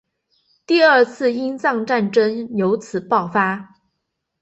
[0.65, 3.75] 第二次英藏战争由此爆发。